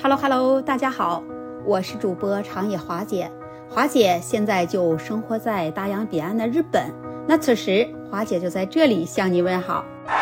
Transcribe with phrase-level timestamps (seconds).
[0.00, 1.24] Hello Hello，大家好，
[1.64, 3.28] 我是主播长野华姐。
[3.68, 6.84] 华姐现在就生活在大洋彼岸的日本，
[7.26, 9.84] 那此时华姐就在这里向你问好。
[10.06, 10.14] 华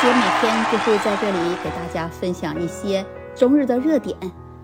[0.00, 4.16] 姐每天就会在这里给大家分享一些中日的热点，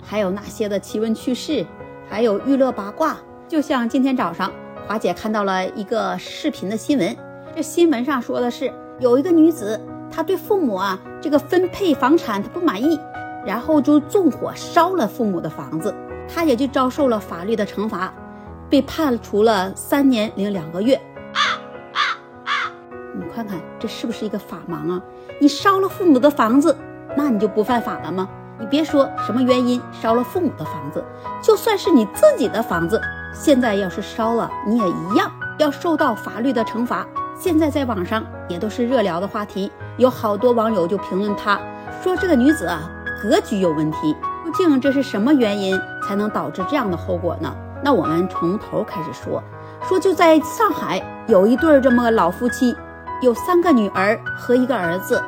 [0.03, 1.67] 还有那些的奇闻趣事，
[2.09, 3.19] 还有娱乐八卦。
[3.47, 4.51] 就像今天早上，
[4.89, 7.15] 华姐看到了一个视频的新闻，
[7.55, 9.79] 这新闻上说的是有一个女子，
[10.11, 12.99] 她对父母啊这个分配房产她不满意。
[13.47, 15.95] 然后就纵火烧了父母的房子，
[16.29, 18.13] 他也就遭受了法律的惩罚，
[18.69, 21.01] 被判处了三年零两个月。
[23.15, 25.01] 你看看这是不是一个法盲啊？
[25.41, 26.77] 你烧了父母的房子，
[27.17, 28.29] 那你就不犯法了吗？
[28.59, 31.05] 你别说什么原因烧了父母的房子，
[31.43, 33.01] 就算是你自己的房子，
[33.33, 37.07] 现在要是烧了，你也一样要受到法律的惩罚。
[37.39, 41.61] 现在在网上也都是热聊的话题，有好多网友就评论他
[42.03, 42.91] 说这个女子啊。
[43.29, 47.53] 格局有问题，究竟这是什么原因才能导致这样的后果呢？
[47.83, 49.43] 那我们从头开始说，
[49.83, 52.77] 说就在上海有一对这么个老夫妻，
[53.21, 55.21] 有三个女儿和一个儿子，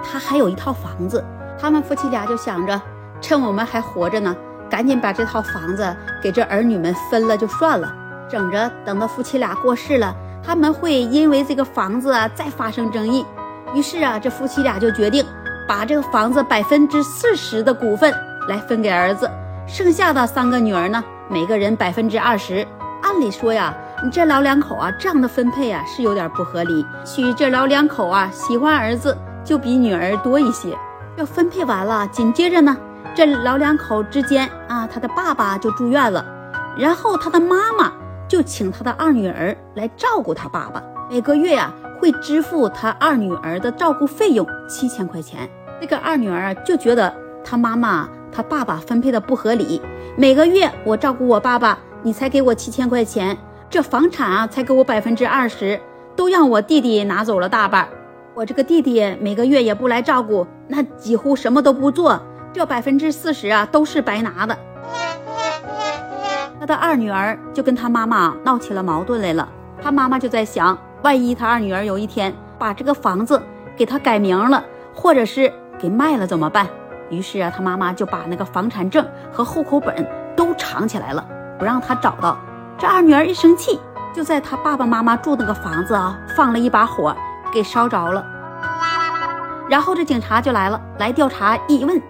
[0.00, 1.24] 他还有一套房子，
[1.58, 2.80] 他们夫妻俩就想着，
[3.20, 4.34] 趁我们还活着呢，
[4.70, 7.92] 赶紧把这套房子给这儿女们分了就算了，
[8.28, 13.26] 整着等到夫妻俩过世了，他们会因为这个房子啊再发生争议，
[13.74, 15.26] 于是啊，这夫妻俩就决定。
[15.70, 18.12] 把这个房子百分之四十的股份
[18.48, 19.30] 来分给儿子，
[19.68, 22.66] 剩下的三个女儿呢，每个人百分之二十。
[23.02, 26.84] 按理说呀，你这老两口啊，这样的分配啊是有点不合理。
[27.04, 30.76] 许这老两口啊，喜欢儿子就比女儿多一些。
[31.16, 32.76] 要分配完了，紧接着呢，
[33.14, 36.26] 这老两口之间啊，他的爸爸就住院了，
[36.76, 37.92] 然后他的妈妈
[38.26, 45.48] 就请他的二女儿来照顾他爸爸，每个月呀会支付他二女儿的照顾费用七千块钱。
[45.80, 49.80] 这个二女儿啊就觉得她妈妈、她爸爸分配的不合理。
[50.14, 53.36] 每个月我照顾我爸爸，你才给我七千块钱，
[53.70, 55.80] 这房产啊才给我百分之二十，
[56.14, 57.88] 都让我弟弟拿走了大半。
[58.34, 62.20] 我这个弟弟每个月也不来照顾，那几乎什么都不做，
[62.52, 64.56] 这百分之四十啊都是白拿的。
[66.60, 69.48] 他的二女儿就跟他妈妈闹起了矛盾来了。
[69.82, 73.40] 他妈妈就在想，万一他二女儿有一天把这个房子
[73.78, 74.62] 给他改名了，
[74.94, 75.50] 或者是。
[75.80, 76.66] 给卖了怎么办？
[77.08, 81.24] 于是啊，他妈妈就把那个房产证和户口本都藏起来了，
[81.58, 82.36] 不让他找到。
[82.78, 83.80] 这二女儿一生气，
[84.14, 87.16] 就在他爸爸妈妈住那个房子啊，放了一把火，
[87.52, 88.24] 给烧着了。
[89.68, 92.00] 然后这警察就来了，来调查一问，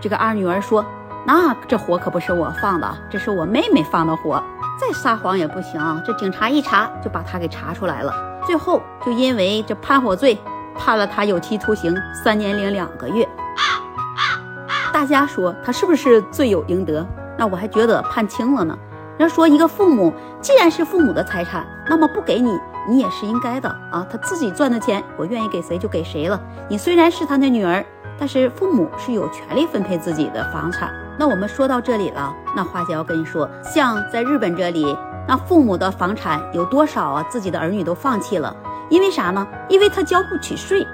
[0.00, 0.84] 这个二女儿说
[1.24, 4.42] ：“那这火可不是我放的，这是我妹妹放的火。”
[4.80, 6.02] 再撒谎也不行。
[6.06, 8.14] 这警察一查，就把他给查出来了。
[8.46, 10.38] 最后就因为这叛火罪。
[10.76, 13.28] 判了他有期徒刑三年零两个月。
[14.92, 17.06] 大家说他是不是罪有应得？
[17.38, 18.76] 那我还觉得判轻了呢。
[19.18, 24.06] 要说一个父母既然是父母的财产，那么不给你，你也是应该的啊。
[24.10, 26.40] 他自己赚的钱，我愿意给谁就给谁了。
[26.68, 27.84] 你虽然是他的女儿，
[28.18, 30.90] 但是父母是有权利分配自己的房产。
[31.18, 34.96] 那我们说到这里了，那花姐要跟你说，像在日本这里，
[35.28, 37.26] 那父母的房产有多少啊？
[37.28, 38.54] 自己的儿女都放弃了。
[38.90, 39.46] 因为啥呢？
[39.68, 40.86] 因为他交不起税。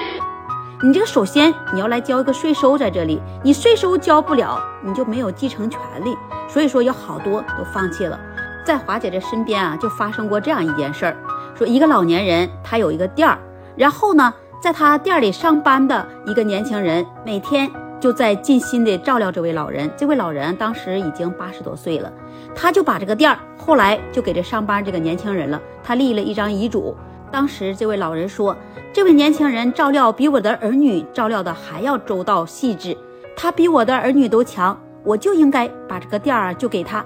[0.82, 6.16] 你这个首先你要来交一个税收在这里，你税收交不了，你就没有继承权利。
[6.48, 8.18] 所以说有好多都放弃了。
[8.64, 11.16] 在华姐这身边啊，就发生过这样一件事儿：
[11.54, 13.38] 说一个老年人他有一个店儿，
[13.76, 14.32] 然后呢，
[14.62, 17.70] 在他店里上班的一个年轻人，每天
[18.00, 19.90] 就在尽心的照料这位老人。
[19.98, 22.10] 这位老人当时已经八十多岁了，
[22.54, 25.60] 他就把这个店儿后来就给这上班这个年轻人了。
[25.82, 26.96] 他立了一张遗嘱。
[27.32, 28.56] 当时这位老人说
[28.92, 32.96] ：“这位年轻人照料比我的儿女照料的还要周到细致，
[33.36, 37.04] 他比我的儿女都强，我就应该把这个店儿就给他。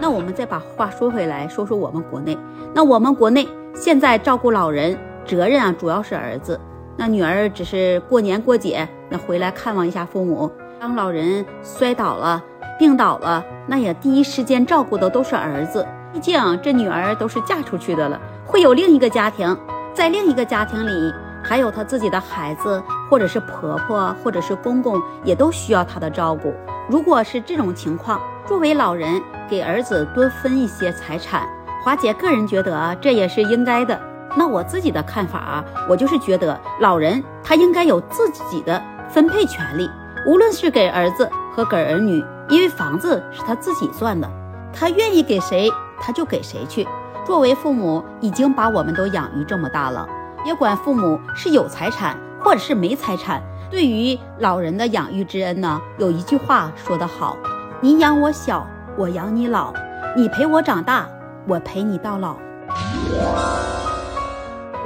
[0.00, 2.38] 那我们再把话说回来，说说我们国内。
[2.72, 6.58] 那我们国内现在照顾老人责任啊，主要是儿子，
[6.96, 10.50] 那女儿只是过年过节那回来看望一下父母。
[10.78, 12.42] 当老人摔倒了、
[12.78, 15.84] 病倒了，那也第一时间照顾的都是儿子。
[16.12, 19.56] 毕竟这女儿都是嫁出去的了，会有另一个家庭，
[19.94, 21.12] 在另一个家庭里
[21.42, 26.52] 还有她自己的孩子，或者是婆婆，或者是公公，也都需要她的照顾。
[26.88, 31.48] 如果是这种情况，作为老人给儿子多分一些财产，
[31.84, 33.98] 华姐个人觉得这也是应该的。
[34.36, 39.88] 那我自己的看法啊，我就是觉得老人他应该有自己的分配权利，
[40.26, 44.28] 无论是给儿子和给儿女，因为房子是他自己赚的，
[44.72, 45.70] 他愿意给谁。
[46.00, 46.88] 他就给谁去？
[47.24, 50.08] 作为父母，已经把我们都养育这么大了，
[50.42, 57.36] 别管父母是有财产或者是没财产，对于老人的养育之恩呢，有一句话说得好
[57.80, 58.66] ：“你养我小，
[58.96, 59.72] 我养你老；
[60.16, 61.06] 你陪我长大，
[61.46, 62.36] 我陪你到老。”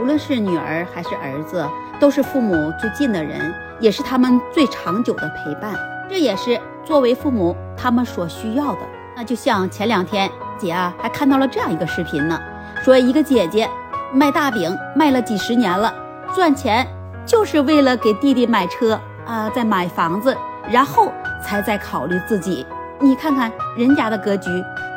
[0.01, 1.65] 无论是女儿还是儿子，
[2.01, 5.73] 都是父母最近的人，也是他们最长久的陪伴。
[6.11, 8.81] 这也是作为父母他们所需要的。
[9.17, 10.29] 那就像前两天
[10.59, 12.41] 姐啊，还看到了这样一个视频呢，
[12.83, 13.69] 说一个姐姐
[14.13, 15.93] 卖大饼卖了几十年了，
[16.35, 16.87] 赚钱
[17.27, 20.37] 就是为了给弟弟买车啊，再买房子，
[20.71, 21.13] 然后
[21.43, 22.67] 才在考虑自己。
[23.01, 24.51] 你看看人家的格局，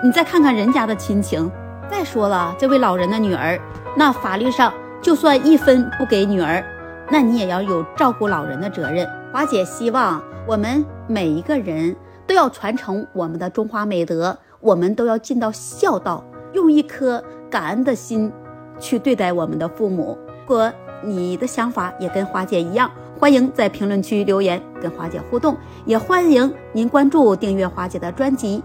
[0.04, 1.52] 你再看看人家的亲情。
[1.90, 3.60] 再说了，这位老人的女儿，
[3.96, 4.74] 那法律上。
[5.00, 6.62] 就算一分不给女儿，
[7.10, 9.08] 那你也要有照顾老人的责任。
[9.32, 11.96] 华姐希望我们每一个人
[12.26, 16.24] 都要传承我们的中华美德，我们都要尽到孝道，
[16.54, 18.32] 用一颗感恩的心
[18.80, 20.18] 去对待我们的父母。
[20.42, 20.72] 如果
[21.04, 22.90] 你的想法也跟华姐一样，
[23.20, 28.64] 欢迎在评论区留言跟华姐互动，也欢迎您关注订阅华姐的专辑。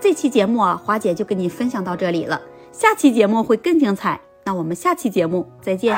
[0.00, 2.40] 这期节目啊，华姐就跟你分享到这里了。
[2.72, 5.96] 下期节目会更精彩，那我们下期节目再见。